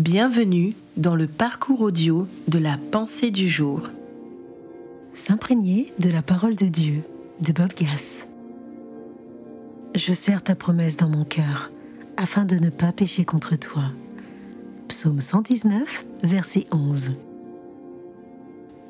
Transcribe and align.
Bienvenue 0.00 0.72
dans 0.96 1.14
le 1.14 1.26
parcours 1.26 1.82
audio 1.82 2.26
de 2.48 2.58
la 2.58 2.78
pensée 2.90 3.30
du 3.30 3.50
jour. 3.50 3.82
S'imprégner 5.12 5.92
de 5.98 6.08
la 6.08 6.22
parole 6.22 6.56
de 6.56 6.64
Dieu 6.64 7.02
de 7.42 7.52
Bob 7.52 7.74
Gass. 7.74 8.24
Je 9.94 10.14
serre 10.14 10.42
ta 10.42 10.54
promesse 10.54 10.96
dans 10.96 11.10
mon 11.10 11.24
cœur 11.24 11.70
afin 12.16 12.46
de 12.46 12.56
ne 12.56 12.70
pas 12.70 12.92
pécher 12.92 13.26
contre 13.26 13.56
toi. 13.56 13.82
Psaume 14.88 15.20
119, 15.20 16.06
verset 16.22 16.64
11. 16.72 17.10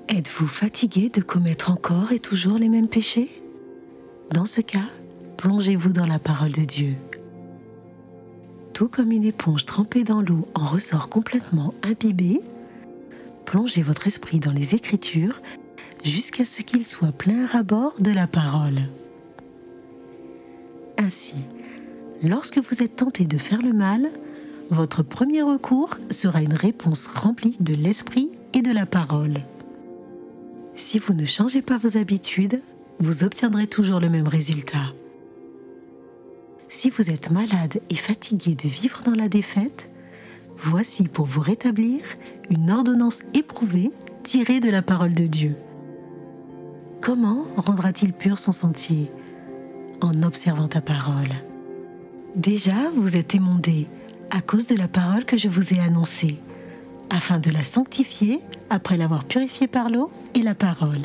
Êtes-vous 0.07 0.47
fatigué 0.47 1.09
de 1.09 1.23
commettre 1.23 1.73
encore 1.73 2.13
et 2.13 2.21
toujours 2.21 2.57
les 2.57 2.69
mêmes 2.69 2.87
péchés? 2.87 3.43
Dans 4.33 4.47
ce 4.47 4.61
cas, 4.61 4.87
plongez-vous 5.39 5.93
dans 5.93 6.07
la 6.07 6.21
parole 6.21 6.53
de 6.53 6.63
Dieu. 6.63 6.95
Comme 8.89 9.13
une 9.13 9.25
éponge 9.25 9.67
trempée 9.67 10.05
dans 10.05 10.23
l'eau 10.23 10.47
en 10.55 10.65
ressort 10.65 11.11
complètement 11.11 11.75
imbibée, 11.83 12.41
plongez 13.45 13.83
votre 13.83 14.07
esprit 14.07 14.41
dans 14.41 14.53
les 14.53 14.75
Écritures 14.75 15.41
jusqu'à 16.03 16.45
ce 16.45 16.63
qu'il 16.63 16.85
soit 16.85 17.13
plein 17.13 17.47
à 17.53 17.63
bord 17.63 17.95
de 18.01 18.11
la 18.11 18.27
parole. 18.27 18.81
Ainsi, 20.99 21.35
lorsque 22.23 22.59
vous 22.59 22.83
êtes 22.83 22.97
tenté 22.97 23.27
de 23.27 23.39
faire 23.39 23.63
le 23.63 23.73
mal, 23.73 24.11
votre 24.71 25.03
premier 25.03 25.43
recours 25.43 25.97
sera 26.11 26.43
une 26.43 26.55
réponse 26.55 27.07
remplie 27.07 27.57
de 27.61 27.75
l'esprit 27.75 28.31
et 28.55 28.63
de 28.63 28.73
la 28.73 28.87
parole. 28.87 29.41
Si 30.75 30.99
vous 30.99 31.15
ne 31.15 31.27
changez 31.27 31.63
pas 31.63 31.79
vos 31.79 31.97
habitudes, 31.97 32.61
vous 32.99 33.25
obtiendrez 33.25 33.67
toujours 33.67 34.01
le 34.01 34.09
même 34.09 34.29
résultat. 34.29 34.93
Si 36.73 36.89
vous 36.89 37.11
êtes 37.11 37.33
malade 37.33 37.81
et 37.91 37.97
fatigué 37.97 38.55
de 38.55 38.69
vivre 38.69 39.03
dans 39.03 39.17
la 39.17 39.29
défaite, 39.29 39.91
voici 40.57 41.03
pour 41.03 41.27
vous 41.27 41.41
rétablir 41.41 41.99
une 42.49 42.71
ordonnance 42.71 43.23
éprouvée 43.35 43.91
tirée 44.23 44.61
de 44.61 44.71
la 44.71 44.81
parole 44.81 45.13
de 45.13 45.27
Dieu. 45.27 45.57
Comment 47.01 47.45
rendra-t-il 47.57 48.13
pur 48.13 48.39
son 48.39 48.53
sentier 48.53 49.11
En 50.01 50.23
observant 50.23 50.69
ta 50.69 50.81
parole? 50.81 51.33
Déjà, 52.37 52.89
vous 52.95 53.17
êtes 53.17 53.35
émondé 53.35 53.89
à 54.31 54.41
cause 54.41 54.69
de 54.69 54.77
la 54.77 54.87
parole 54.87 55.25
que 55.25 55.37
je 55.37 55.49
vous 55.49 55.75
ai 55.75 55.81
annoncée, 55.81 56.39
afin 57.11 57.41
de 57.41 57.51
la 57.51 57.65
sanctifier 57.65 58.43
après 58.71 58.97
l'avoir 58.97 59.25
purifiée 59.25 59.67
par 59.67 59.91
l'eau 59.91 60.09
et 60.35 60.43
la 60.43 60.55
parole. 60.55 61.03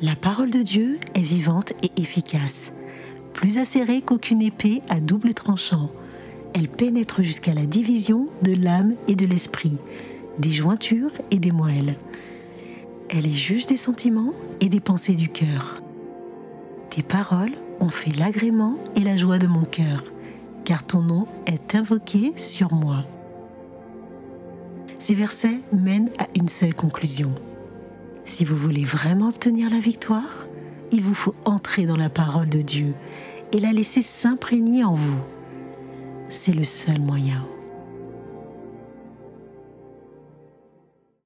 La 0.00 0.16
parole 0.16 0.50
de 0.50 0.62
Dieu 0.62 0.98
est 1.14 1.20
vivante 1.20 1.74
et 1.82 2.00
efficace 2.00 2.72
plus 3.40 3.56
acérée 3.56 4.02
qu'aucune 4.02 4.42
épée 4.42 4.82
à 4.90 5.00
double 5.00 5.32
tranchant. 5.32 5.88
Elle 6.52 6.68
pénètre 6.68 7.22
jusqu'à 7.22 7.54
la 7.54 7.64
division 7.64 8.28
de 8.42 8.52
l'âme 8.52 8.96
et 9.08 9.14
de 9.14 9.24
l'esprit, 9.24 9.78
des 10.38 10.50
jointures 10.50 11.12
et 11.30 11.38
des 11.38 11.50
moelles. 11.50 11.96
Elle 13.08 13.26
est 13.26 13.32
juge 13.32 13.66
des 13.66 13.78
sentiments 13.78 14.34
et 14.60 14.68
des 14.68 14.80
pensées 14.80 15.14
du 15.14 15.30
cœur. 15.30 15.80
Tes 16.90 17.02
paroles 17.02 17.54
ont 17.80 17.88
fait 17.88 18.14
l'agrément 18.14 18.76
et 18.94 19.00
la 19.00 19.16
joie 19.16 19.38
de 19.38 19.46
mon 19.46 19.64
cœur, 19.64 20.04
car 20.66 20.84
ton 20.84 21.00
nom 21.00 21.26
est 21.46 21.74
invoqué 21.74 22.34
sur 22.36 22.74
moi. 22.74 23.06
Ces 24.98 25.14
versets 25.14 25.60
mènent 25.72 26.10
à 26.18 26.26
une 26.34 26.48
seule 26.48 26.74
conclusion. 26.74 27.32
Si 28.26 28.44
vous 28.44 28.56
voulez 28.56 28.84
vraiment 28.84 29.28
obtenir 29.28 29.70
la 29.70 29.80
victoire, 29.80 30.44
il 30.92 31.02
vous 31.02 31.14
faut 31.14 31.34
entrer 31.46 31.86
dans 31.86 31.96
la 31.96 32.10
parole 32.10 32.50
de 32.50 32.60
Dieu 32.60 32.94
et 33.52 33.60
la 33.60 33.72
laisser 33.72 34.02
s'imprégner 34.02 34.84
en 34.84 34.94
vous. 34.94 35.18
C'est 36.28 36.52
le 36.52 36.64
seul 36.64 37.00
moyen. 37.00 37.44